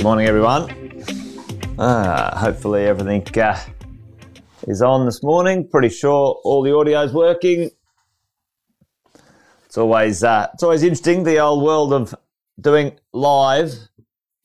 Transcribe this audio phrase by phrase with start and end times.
[0.00, 0.70] Good morning, everyone.
[1.78, 3.62] Uh, hopefully, everything uh,
[4.66, 5.68] is on this morning.
[5.68, 7.68] Pretty sure all the audio is working.
[9.66, 12.14] It's always uh, it's always interesting the old world of
[12.58, 13.74] doing live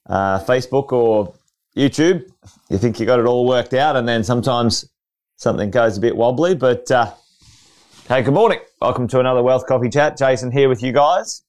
[0.08, 1.34] uh, Facebook or
[1.78, 2.30] YouTube.
[2.70, 4.90] You think you got it all worked out, and then sometimes
[5.38, 6.54] something goes a bit wobbly.
[6.54, 7.14] But uh,
[8.10, 8.60] hey, good morning.
[8.82, 10.18] Welcome to another Wealth Coffee Chat.
[10.18, 11.44] Jason here with you guys.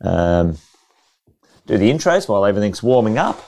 [0.00, 0.56] Um,
[1.66, 3.40] do the intros while everything's warming up,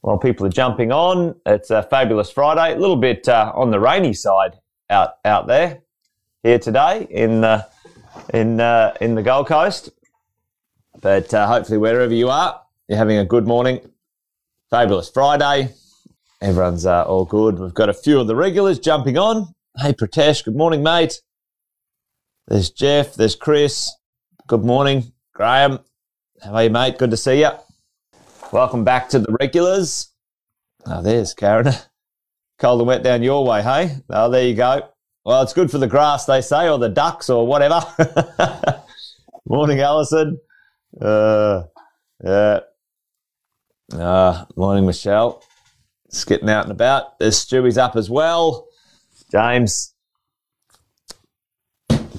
[0.00, 1.34] while people are jumping on.
[1.46, 2.74] It's a fabulous Friday.
[2.74, 4.58] A little bit uh, on the rainy side
[4.90, 5.82] out out there
[6.42, 7.66] here today in the
[8.32, 9.90] in uh, in the Gold Coast,
[11.00, 13.80] but uh, hopefully wherever you are, you're having a good morning.
[14.70, 15.72] Fabulous Friday.
[16.42, 17.58] Everyone's uh, all good.
[17.58, 19.54] We've got a few of the regulars jumping on.
[19.78, 20.44] Hey, Pratesh.
[20.44, 21.20] Good morning, mate.
[22.48, 23.14] There's Jeff.
[23.14, 23.90] There's Chris.
[24.46, 25.80] Good morning, Graham.
[26.44, 26.98] How are you, mate?
[26.98, 27.50] Good to see you.
[28.52, 30.12] Welcome back to the regulars.
[30.84, 31.72] Oh, there's Karen.
[32.58, 33.96] Cold and wet down your way, hey?
[34.10, 34.88] Oh, there you go.
[35.24, 37.82] Well, it's good for the grass, they say, or the ducks, or whatever.
[39.46, 40.38] morning, Alison.
[41.00, 41.62] Uh,
[42.22, 42.60] yeah.
[43.92, 45.42] Uh, morning, Michelle.
[46.10, 47.18] Just getting out and about.
[47.18, 48.68] There's Stewie's up as well.
[49.32, 49.94] James.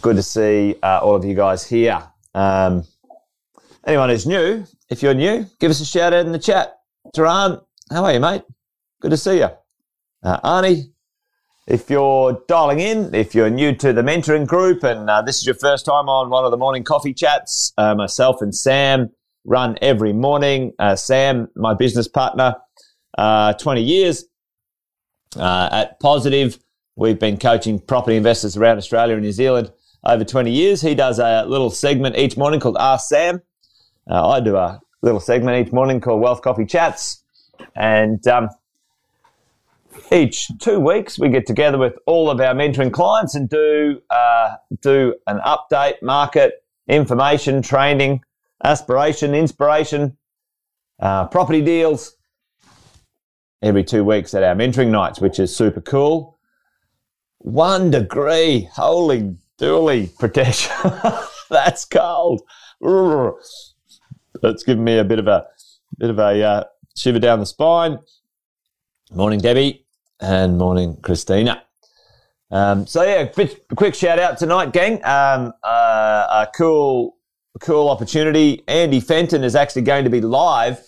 [0.02, 2.04] Good to see uh, all of you guys here.
[2.34, 2.84] Um,
[3.88, 6.78] anyone who's new, if you're new, give us a shout out in the chat.
[7.14, 8.44] Duran, how are you, mate?
[9.02, 9.50] Good to see you.
[10.22, 10.92] Uh, Arnie,
[11.68, 15.46] if you're dialing in, if you're new to the mentoring group and uh, this is
[15.46, 19.10] your first time on one of the morning coffee chats, uh, myself and Sam
[19.46, 20.74] run every morning.
[20.78, 22.56] Uh, Sam, my business partner,
[23.18, 24.26] uh, 20 years
[25.38, 26.60] uh, at Positive.
[26.98, 29.72] We've been coaching property investors around Australia and New Zealand
[30.04, 30.82] over 20 years.
[30.82, 33.42] He does a little segment each morning called Ask Sam.
[34.10, 37.24] Uh, I do a little segment each morning called Wealth Coffee Chats.
[37.76, 38.50] And um,
[40.12, 44.56] each two weeks, we get together with all of our mentoring clients and do, uh,
[44.82, 48.22] do an update, market, information, training,
[48.64, 50.18] aspiration, inspiration,
[51.00, 52.16] uh, property deals
[53.62, 56.40] every two weeks at our mentoring nights, which is super cool.
[57.40, 60.74] One degree, holy dooly protection.
[61.50, 62.42] That's cold.
[64.42, 65.48] That's giving me a bit of a
[65.98, 66.64] bit of a uh,
[66.96, 68.00] shiver down the spine.
[69.12, 69.86] Morning, Debbie,
[70.20, 71.64] and morning, Christina.
[72.52, 73.26] Um, so yeah,
[73.76, 74.96] quick shout out tonight, gang.
[75.04, 77.18] Um, uh, a cool,
[77.60, 78.64] cool opportunity.
[78.68, 80.80] Andy Fenton is actually going to be live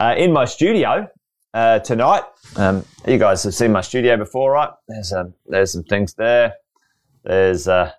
[0.00, 1.08] uh, in my studio
[1.54, 2.22] uh, tonight.
[2.56, 4.70] Um, you guys have seen my studio before, right?
[4.88, 6.54] There's um, there's some things there.
[7.24, 7.92] There's uh,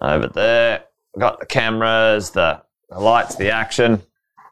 [0.00, 0.84] over there.
[1.14, 4.02] I've Got the cameras, the, the lights, the action.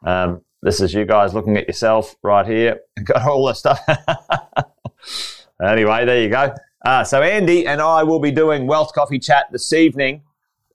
[0.05, 2.81] Um, this is you guys looking at yourself right here.
[3.03, 3.79] Got all the stuff.
[5.63, 6.53] anyway, there you go.
[6.85, 10.23] Uh, so Andy and I will be doing Wealth Coffee Chat this evening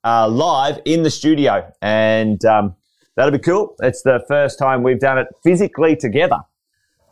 [0.05, 2.77] uh, live in the studio, and um,
[3.17, 3.75] that'll be cool.
[3.83, 6.39] It's the first time we've done it physically together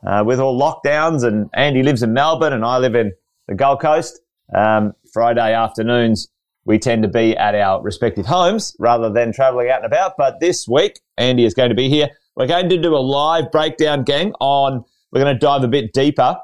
[0.06, 1.24] uh, with all lockdowns.
[1.24, 3.12] And Andy lives in Melbourne, and I live in
[3.48, 4.20] the Gold Coast.
[4.54, 6.28] Um, Friday afternoons
[6.64, 10.14] we tend to be at our respective homes rather than traveling out and about.
[10.16, 12.08] But this week, Andy is going to be here.
[12.36, 15.92] We're going to do a live breakdown, gang, on, we're going to dive a bit
[15.92, 16.36] deeper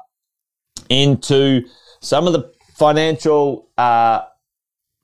[0.89, 1.63] into
[1.99, 4.21] some of the financial uh,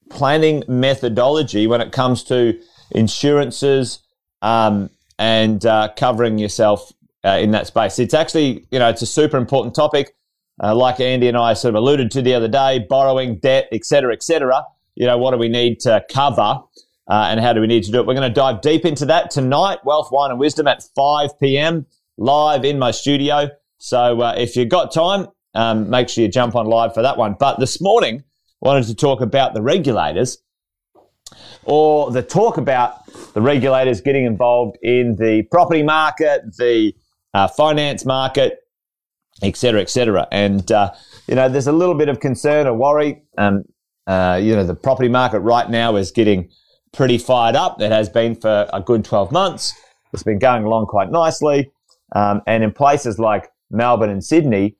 [0.10, 2.58] planning methodology when it comes to
[2.92, 4.00] insurances
[4.42, 4.90] um,
[5.20, 6.94] and uh, covering yourself
[7.26, 8.00] uh, in that space.
[8.00, 10.14] It's actually, you know, it's a super important topic.
[10.64, 14.14] Uh, like Andy and I sort of alluded to the other day, borrowing, debt, etc.,
[14.14, 14.64] etc
[14.98, 16.60] you know, what do we need to cover
[17.08, 18.08] uh, and how do we need to do it?
[18.08, 21.86] We're going to dive deep into that tonight, Wealth, Wine and Wisdom at 5 p.m.
[22.18, 23.50] live in my studio.
[23.78, 27.16] So uh, if you've got time, um, make sure you jump on live for that
[27.16, 27.36] one.
[27.40, 28.24] But this morning,
[28.60, 30.40] wanted to talk about the regulators
[31.64, 36.96] or the talk about the regulators getting involved in the property market, the
[37.36, 38.58] uh, finance market,
[39.44, 40.28] etc., etc.
[40.32, 40.92] And uh,
[41.28, 43.22] you know, there's a little bit of concern or worry.
[43.38, 43.64] Um,
[44.08, 46.50] uh, you know, the property market right now is getting
[46.94, 47.82] pretty fired up.
[47.82, 49.74] It has been for a good 12 months.
[50.14, 51.72] It's been going along quite nicely.
[52.16, 54.78] Um, and in places like Melbourne and Sydney,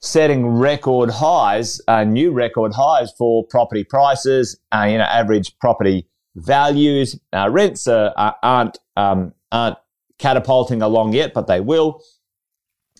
[0.00, 6.06] setting record highs, uh, new record highs for property prices, uh, you know, average property
[6.36, 7.18] values.
[7.32, 8.12] Uh, rents are,
[8.42, 9.78] aren't, um, aren't
[10.18, 12.02] catapulting along yet, but they will.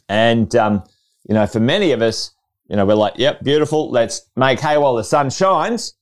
[0.08, 0.85] And, um,
[1.29, 2.31] you know, for many of us,
[2.75, 3.88] you know, we're like, yep, beautiful.
[3.88, 5.94] Let's make hay while the sun shines.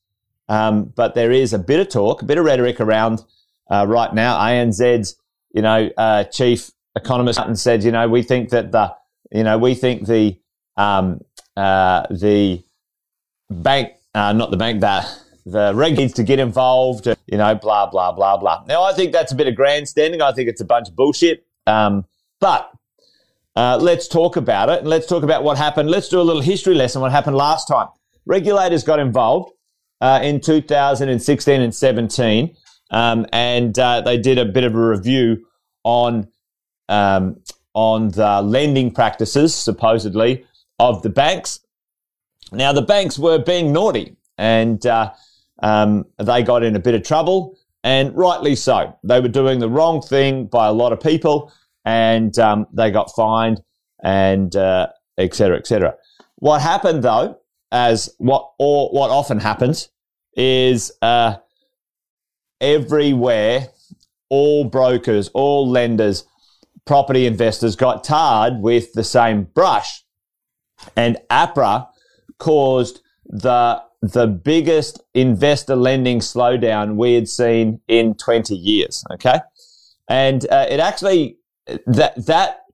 [0.49, 3.23] Um, but there is a bit of talk, a bit of rhetoric around
[3.71, 4.39] uh, right now.
[4.39, 5.17] ANZ's,
[5.55, 8.91] you know, uh, chief economist said, you know, we think that the,
[9.31, 10.41] you know, we think the,
[10.79, 11.21] um,
[11.59, 12.65] uh, the
[13.51, 15.07] bank, uh, not the bank, that
[15.45, 18.65] the reg needs to get involved, you know, blah, blah, blah, blah.
[18.67, 20.23] Now, I think that's a bit of grandstanding.
[20.23, 21.45] I think it's a bunch of bullshit.
[21.67, 22.07] Um,
[22.41, 22.73] but
[23.56, 25.90] uh, let's talk about it and let's talk about what happened.
[25.90, 27.88] Let's do a little history lesson what happened last time.
[28.25, 29.52] Regulators got involved
[30.00, 32.56] uh, in 2016 and 17,
[32.90, 35.46] um, and uh, they did a bit of a review
[35.84, 36.28] on
[36.88, 37.40] um,
[37.75, 40.44] on the lending practices, supposedly,
[40.78, 41.60] of the banks.
[42.52, 45.12] Now, the banks were being naughty, and uh,
[45.62, 48.99] um, they got in a bit of trouble, and rightly so.
[49.04, 51.52] They were doing the wrong thing by a lot of people,
[51.84, 53.62] and um, they got fined,
[54.02, 54.88] and uh,
[55.19, 55.94] et cetera, et cetera.
[56.37, 57.38] What happened though,
[57.70, 59.88] as what or what often happens,
[60.34, 61.37] is uh,
[62.61, 63.69] everywhere,
[64.29, 66.25] all brokers, all lenders,
[66.87, 70.05] property investors got tarred with the same brush,
[70.96, 71.88] and APRA
[72.38, 79.05] caused the the biggest investor lending slowdown we had seen in 20 years.
[79.12, 79.38] Okay.
[80.08, 81.38] And uh, it actually,
[81.87, 82.64] that, that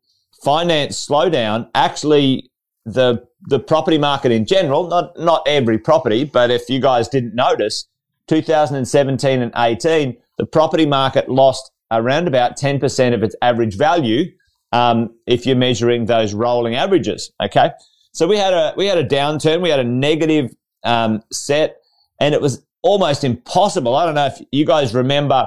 [0.43, 2.51] finance slowdown actually,
[2.85, 7.35] the, the property market in general, not, not every property, but if you guys didn't
[7.35, 7.87] notice,
[8.29, 14.25] 2017 and 18, the property market lost around about 10% of its average value
[14.73, 17.33] um, if you're measuring those rolling averages.
[17.43, 17.71] Okay.
[18.13, 19.63] So we had a we had a downturn.
[19.63, 20.55] We had a negative
[20.85, 21.77] um, set,
[22.21, 23.95] and it was almost impossible.
[23.95, 25.47] I don't know if you guys remember.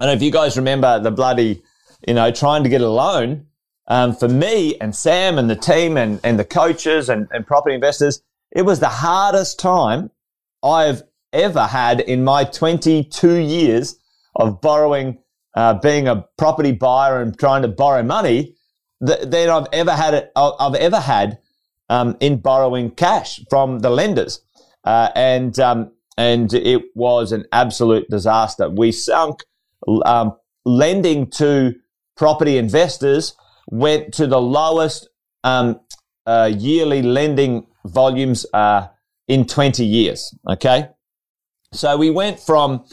[0.00, 1.62] I don't know if you guys remember the bloody,
[2.06, 3.46] you know, trying to get a loan.
[3.86, 7.74] Um, for me and Sam and the team and, and the coaches and, and property
[7.74, 10.10] investors, it was the hardest time
[10.62, 11.02] I've
[11.32, 13.96] ever had in my 22 years
[14.36, 15.18] of borrowing,
[15.54, 18.54] uh, being a property buyer and trying to borrow money
[19.00, 21.38] that, I've ever had it, I've ever had
[21.88, 24.40] um, in borrowing cash from the lenders,
[24.84, 28.70] uh, and um, and it was an absolute disaster.
[28.70, 29.40] We sunk
[30.04, 31.74] um, lending to
[32.16, 33.36] property investors
[33.68, 35.08] went to the lowest
[35.42, 35.80] um,
[36.26, 38.88] uh, yearly lending volumes uh,
[39.28, 40.34] in 20 years.
[40.50, 40.88] Okay,
[41.72, 42.84] so we went from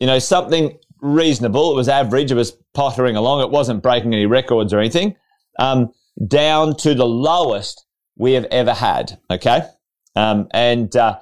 [0.00, 1.72] you know something reasonable.
[1.72, 2.30] It was average.
[2.30, 3.40] It was pottering along.
[3.42, 5.16] It wasn't breaking any records or anything.
[5.58, 5.92] Um,
[6.26, 7.84] down to the lowest
[8.16, 9.18] we have ever had.
[9.30, 9.62] Okay.
[10.16, 11.18] Um, and uh,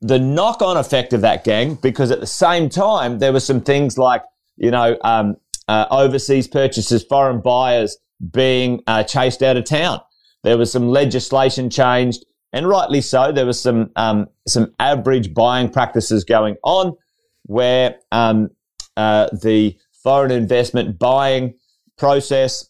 [0.00, 3.60] the knock on effect of that, gang, because at the same time, there were some
[3.60, 4.22] things like,
[4.56, 5.36] you know, um,
[5.70, 7.96] uh, overseas purchases, foreign buyers
[8.32, 10.00] being uh, chased out of town.
[10.42, 13.30] There was some legislation changed, and rightly so.
[13.30, 16.96] There was some um, some average buying practices going on,
[17.44, 18.50] where um,
[18.96, 21.54] uh, the foreign investment buying
[21.96, 22.68] process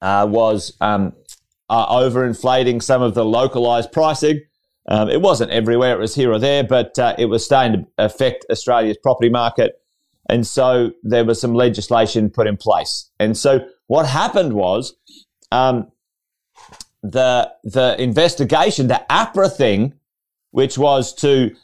[0.00, 1.12] uh, was um,
[1.68, 4.40] uh, overinflating some of the localized pricing.
[4.88, 7.86] Um, it wasn't everywhere, it was here or there, but uh, it was starting to
[7.98, 9.72] affect Australia's property market.
[10.28, 13.10] And so there was some legislation put in place.
[13.20, 14.94] And so what happened was
[15.52, 15.92] um,
[17.02, 19.94] the, the investigation, the APRA thing,
[20.50, 21.54] which was to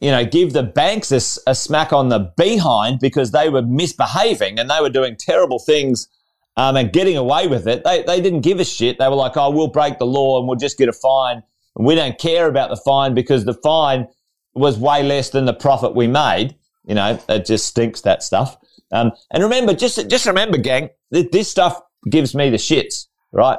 [0.00, 4.58] you know, give the banks a, a, smack on the behind because they were misbehaving
[4.58, 6.08] and they were doing terrible things
[6.56, 7.84] um, and getting away with it.
[7.84, 8.98] They, they didn't give a shit.
[8.98, 11.42] They were like, oh, we'll break the law and we'll just get a fine.
[11.76, 14.06] And we don't care about the fine because the fine
[14.52, 16.54] was way less than the profit we made.
[16.84, 18.56] You know, it just stinks that stuff.
[18.92, 23.58] Um, and remember, just, just remember, gang, this stuff gives me the shits, right?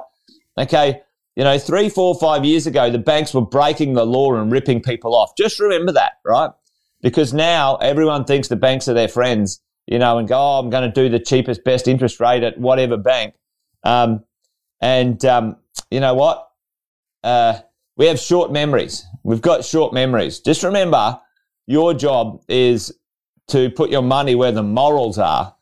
[0.58, 1.02] Okay.
[1.36, 4.82] You know, three, four, five years ago, the banks were breaking the law and ripping
[4.82, 5.32] people off.
[5.38, 6.52] Just remember that, right?
[7.02, 10.70] Because now everyone thinks the banks are their friends you know, and go, oh, I'm
[10.70, 13.36] going to do the cheapest, best interest rate at whatever bank.
[13.84, 14.24] Um,
[14.82, 15.58] and um,
[15.92, 16.50] you know what?
[17.24, 17.60] Uh,
[17.96, 19.06] we have short memories.
[19.24, 20.40] We've got short memories.
[20.40, 21.20] Just remember,
[21.68, 22.94] your job is
[23.50, 25.56] to put your money where the morals are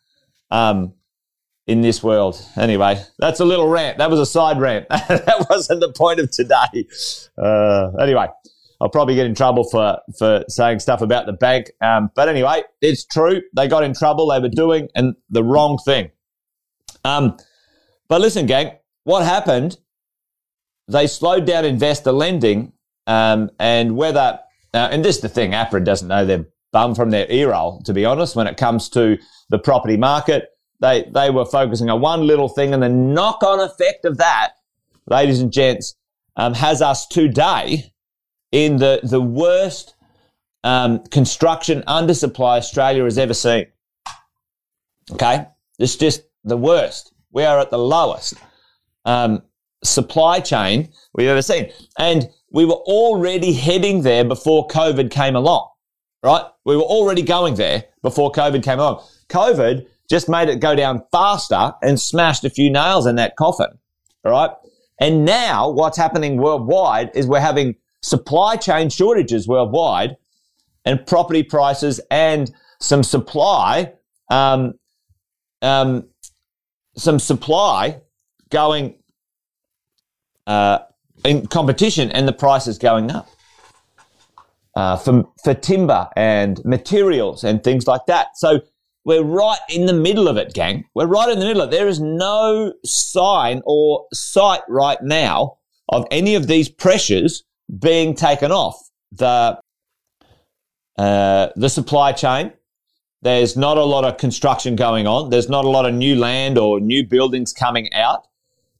[0.51, 0.93] um,
[1.67, 2.41] in this world.
[2.57, 3.97] Anyway, that's a little rant.
[3.97, 4.87] That was a side rant.
[4.89, 6.87] that wasn't the point of today.
[7.37, 8.27] Uh, anyway.
[8.83, 11.71] I'll probably get in trouble for for saying stuff about the bank.
[11.79, 13.41] Um, but anyway, it's true.
[13.55, 14.27] They got in trouble.
[14.27, 16.11] They were doing and the wrong thing.
[17.05, 17.37] Um,
[18.09, 18.73] but listen, gang,
[19.05, 19.77] what happened?
[20.89, 22.73] They slowed down investor lending,
[23.07, 24.39] um, and whether
[24.73, 27.81] uh, and this is the thing, APRA doesn't know their bum from their ear roll.
[27.83, 29.17] To be honest, when it comes to
[29.49, 30.49] the property market,
[30.81, 34.55] they they were focusing on one little thing, and the knock on effect of that,
[35.07, 35.95] ladies and gents,
[36.35, 37.93] um, has us today
[38.51, 39.95] in the, the worst
[40.63, 43.65] um, construction undersupply Australia has ever seen.
[45.11, 45.47] Okay?
[45.79, 47.13] It's just the worst.
[47.31, 48.35] We are at the lowest
[49.05, 49.41] um,
[49.83, 51.71] supply chain we've ever seen.
[51.97, 55.69] And we were already heading there before COVID came along,
[56.23, 56.43] right?
[56.65, 59.03] We were already going there before COVID came along.
[59.29, 63.67] COVID just made it go down faster and smashed a few nails in that coffin,
[64.23, 64.51] all right?
[64.99, 70.15] And now what's happening worldwide is we're having supply chain shortages worldwide
[70.85, 73.93] and property prices and some supply,
[74.29, 74.73] um,
[75.61, 76.07] um,
[76.95, 78.01] some supply
[78.49, 78.95] going
[80.45, 80.79] uh,
[81.25, 83.27] in competition and the prices going up.
[84.75, 88.35] Uh, for, for timber and materials and things like that.
[88.35, 88.61] So
[89.05, 90.85] we're right in the middle of it, gang.
[90.95, 91.77] We're right in the middle of it.
[91.77, 95.57] There is no sign or sight right now
[95.89, 97.43] of any of these pressures
[97.79, 98.75] being taken off
[99.11, 99.59] the
[100.97, 102.53] uh, the supply chain.
[103.21, 105.29] There's not a lot of construction going on.
[105.29, 108.27] There's not a lot of new land or new buildings coming out.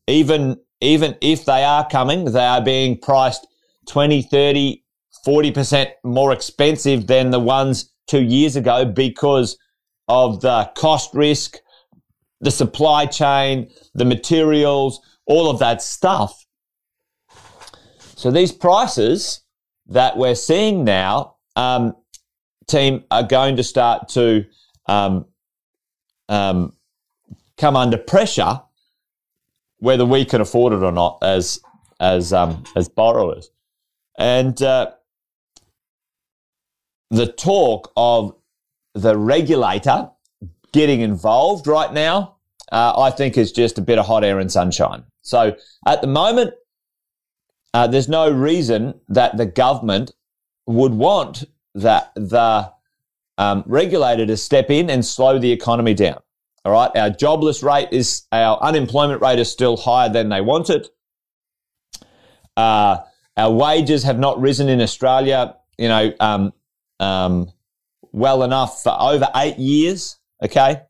[0.08, 3.48] Even even if they are coming, they are being priced
[3.88, 4.83] 20, 30,
[5.26, 9.58] 40% more expensive than the ones two years ago because
[10.08, 11.58] of the cost risk,
[12.42, 16.46] the supply chain, the materials, all of that stuff.
[18.16, 19.42] So these prices
[19.88, 21.96] that we're seeing now, um,
[22.68, 24.46] team, are going to start to
[24.88, 25.26] um,
[26.30, 26.74] um,
[27.58, 28.62] come under pressure
[29.84, 31.60] whether we can afford it or not as
[32.00, 33.50] as um, as borrowers.
[34.18, 34.92] And uh,
[37.14, 38.36] the talk of
[38.96, 40.10] the regulator
[40.72, 42.38] getting involved right now,
[42.72, 45.04] uh, I think is just a bit of hot air and sunshine.
[45.22, 45.56] So
[45.86, 46.56] at the moment,
[47.76, 50.12] uh, there's no reason that the government
[50.66, 51.44] would want
[51.76, 52.72] that the
[53.38, 56.20] um, regulator to step in and slow the economy down.
[56.66, 56.90] All right.
[56.96, 60.90] Our jobless rate is, our unemployment rate is still higher than they wanted.
[62.58, 62.98] Uh,
[63.38, 66.54] our wages have not risen in Australia, you know, um,
[67.00, 67.52] um,
[68.12, 70.18] well enough for over eight years.
[70.44, 70.82] Okay.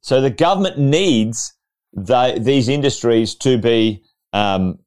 [0.00, 1.54] So the government needs
[1.92, 4.02] the, these industries to be,
[4.32, 4.78] um,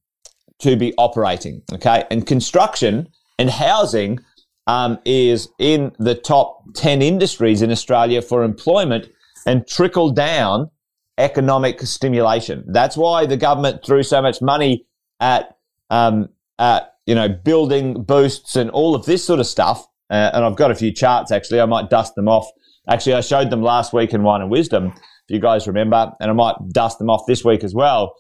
[0.60, 1.62] to be operating.
[1.74, 2.06] Okay.
[2.10, 4.20] And construction and housing,
[4.68, 9.10] um, is in the top 10 industries in Australia for employment
[9.46, 10.70] and trickle down
[11.18, 12.64] economic stimulation.
[12.68, 14.86] That's why the government threw so much money
[15.20, 15.58] at,
[15.90, 19.86] um, at you know, building boosts and all of this sort of stuff.
[20.14, 21.60] Uh, and I've got a few charts actually.
[21.60, 22.48] I might dust them off.
[22.88, 26.30] Actually, I showed them last week in Wine and Wisdom, if you guys remember, and
[26.30, 28.14] I might dust them off this week as well.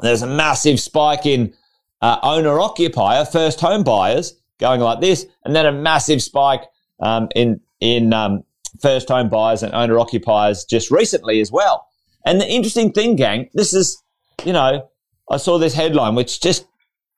[0.00, 1.54] There's a massive spike in
[2.02, 6.64] uh, owner occupier, first home buyers going like this, and then a massive spike
[7.00, 8.42] um, in in um,
[8.82, 11.86] first home buyers and owner occupiers just recently as well.
[12.26, 14.02] And the interesting thing, gang, this is,
[14.44, 14.88] you know,
[15.30, 16.66] I saw this headline, which just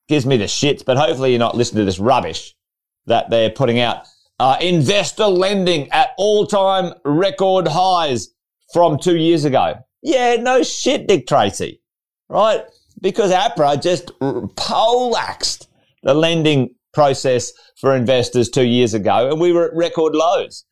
[0.07, 2.54] gives me the shits, but hopefully you're not listening to this rubbish
[3.07, 4.07] that they're putting out.
[4.39, 8.29] Uh, investor lending at all time record highs
[8.73, 9.75] from two years ago.
[10.01, 11.81] Yeah, no shit, Dick Tracy,
[12.29, 12.63] right?
[13.01, 14.11] Because APRA just
[14.55, 15.67] poleaxed
[16.03, 20.65] the lending process for investors two years ago and we were at record lows.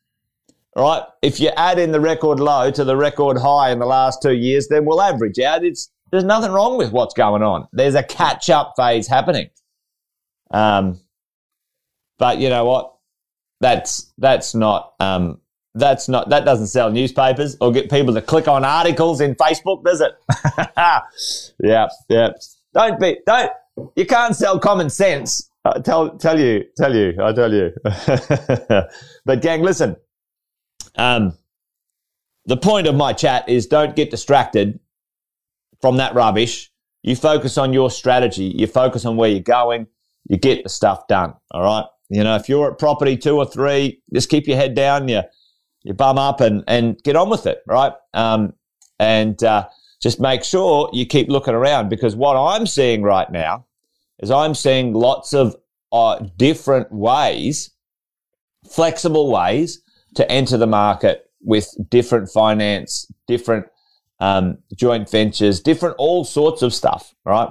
[0.76, 1.02] Right?
[1.22, 4.34] If you add in the record low to the record high in the last two
[4.34, 5.64] years, then we'll average out.
[5.64, 7.68] It's, there's nothing wrong with what's going on.
[7.72, 9.50] There's a catch up phase happening.
[10.50, 11.00] Um,
[12.18, 12.94] but you know what?
[13.60, 15.40] That's, that's not, um,
[15.74, 19.84] that's not, that doesn't sell newspapers or get people to click on articles in Facebook,
[19.84, 20.12] does it?
[21.62, 21.88] yeah.
[22.08, 22.30] Yeah.
[22.72, 23.50] Don't be, don't,
[23.96, 25.50] you can't sell common sense.
[25.64, 27.72] Uh, tell, tell you, tell you, I tell you.
[29.24, 29.96] but gang, listen,
[30.96, 31.36] um,
[32.46, 34.78] the point of my chat is don't get distracted
[35.80, 36.70] from that rubbish.
[37.02, 38.44] You focus on your strategy.
[38.44, 39.86] You focus on where you're going.
[40.28, 41.34] You get the stuff done.
[41.50, 41.84] All right.
[42.08, 45.08] You know, if you're at property two or three, just keep your head down.
[45.08, 45.22] You,
[45.82, 47.62] you bum up and, and get on with it.
[47.66, 47.92] Right.
[48.12, 48.54] Um,
[48.98, 49.68] and, uh,
[50.04, 53.64] just make sure you keep looking around because what I'm seeing right now
[54.18, 55.56] is I'm seeing lots of
[55.92, 57.70] uh, different ways,
[58.70, 59.80] flexible ways
[60.16, 63.64] to enter the market with different finance, different
[64.20, 67.48] um, joint ventures, different all sorts of stuff, right?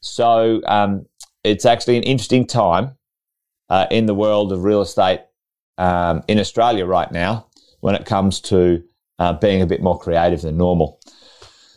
[0.00, 1.04] So um,
[1.42, 2.92] it's actually an interesting time
[3.70, 5.20] uh, in the world of real estate
[5.76, 7.46] um, in Australia right now
[7.80, 8.82] when it comes to
[9.18, 11.00] uh, being a bit more creative than normal.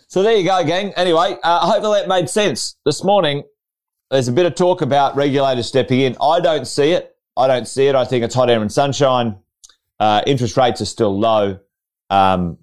[0.08, 0.92] So there you go, gang.
[0.96, 2.76] Anyway, uh, hopefully that made sense.
[2.86, 3.44] This morning,
[4.10, 6.18] there's a bit of talk about regulators stepping in.
[6.22, 7.16] I don't see it.
[7.38, 7.96] I don't see it.
[7.96, 9.38] I think it's hot air and sunshine.
[10.00, 11.60] Uh, interest rates are still low.
[12.10, 12.58] Um,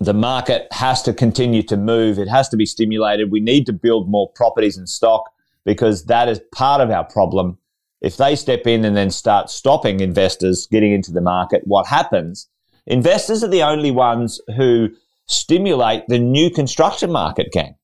[0.00, 2.18] the market has to continue to move.
[2.18, 3.30] It has to be stimulated.
[3.30, 5.30] We need to build more properties and stock
[5.64, 7.58] because that is part of our problem.
[8.00, 12.48] If they step in and then start stopping investors getting into the market, what happens?
[12.86, 14.88] Investors are the only ones who
[15.26, 17.76] stimulate the new construction market, gang.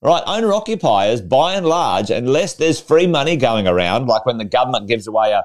[0.00, 0.22] Right?
[0.26, 4.86] Owner occupiers, by and large, unless there's free money going around, like when the government
[4.86, 5.44] gives away a,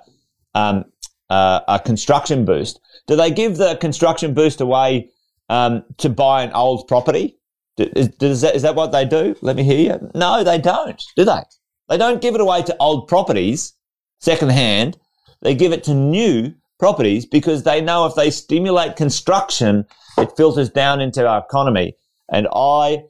[0.53, 0.85] um,
[1.29, 5.09] uh, a construction boost, do they give the construction boost away
[5.49, 7.37] um, to buy an old property?
[7.77, 9.35] Is, is, that, is that what they do?
[9.41, 10.11] Let me hear you.
[10.13, 11.41] No, they don't, do they?
[11.87, 13.73] They don't give it away to old properties,
[14.19, 14.97] second hand.
[15.41, 19.85] They give it to new properties because they know if they stimulate construction,
[20.17, 21.95] it filters down into our economy.
[22.31, 23.03] And I,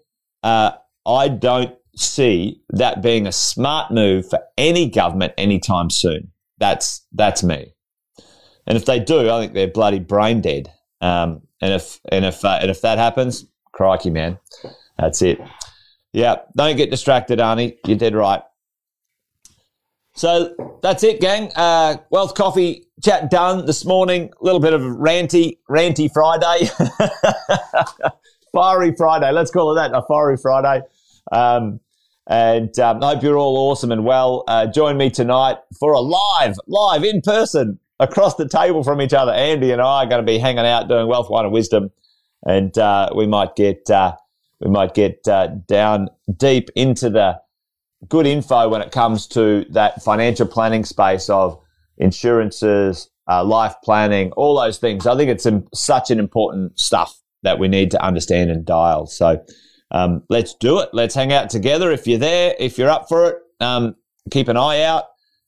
[0.43, 0.71] uh,
[1.05, 6.31] I don't see that being a smart move for any government anytime soon.
[6.57, 7.73] That's that's me.
[8.67, 10.71] And if they do, I think they're bloody brain dead.
[11.01, 14.39] Um, and if and if uh, and if that happens, crikey, man,
[14.97, 15.39] that's it.
[16.13, 17.77] Yeah, don't get distracted, Arnie.
[17.85, 18.41] You're dead right.
[20.19, 21.49] So that's it, gang.
[21.55, 24.29] Uh, Wealth Coffee chat done this morning.
[24.41, 26.69] A little bit of ranty, ranty Friday,
[28.51, 29.31] fiery Friday.
[29.31, 30.85] Let's call it that, a fiery Friday.
[31.31, 31.79] Um,
[32.27, 34.43] and um, I hope you're all awesome and well.
[34.49, 39.13] Uh, join me tonight for a live, live in person across the table from each
[39.13, 39.31] other.
[39.31, 41.91] Andy and I are going to be hanging out doing wealth, wine, and wisdom,
[42.45, 44.17] and uh, we might get uh,
[44.59, 47.39] we might get uh, down deep into the
[48.08, 51.62] good info when it comes to that financial planning space of
[51.98, 55.06] insurances, uh, life planning, all those things.
[55.06, 59.06] I think it's such an important stuff that we need to understand and dial.
[59.06, 59.44] So
[59.91, 60.89] um, let's do it.
[60.94, 61.91] Let's hang out together.
[61.91, 63.96] If you're there, if you're up for it, um,
[64.32, 65.06] keep an eye out.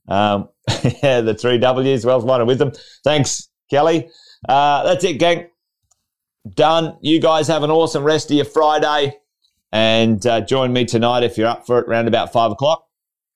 [0.08, 2.72] Um, the three W's, Wealth, Wine, and Wisdom.
[3.03, 4.10] Thanks, Kelly.
[4.48, 5.48] Uh, that's it, gang.
[6.53, 6.98] Done.
[7.01, 9.15] You guys have an awesome rest of your Friday.
[9.72, 12.88] And uh, join me tonight if you're up for it, around about five o'clock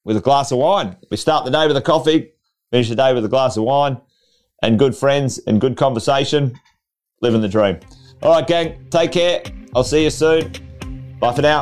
[0.04, 0.98] with a glass of wine.
[1.10, 2.32] We start the day with a coffee,
[2.71, 4.02] finish the day with a glass of wine,
[4.62, 6.60] and good friends and good conversation.
[7.21, 7.80] Living the dream.
[8.21, 9.43] All right, gang, take care.
[9.76, 10.52] I'll see you soon.
[11.19, 11.62] Bye for now.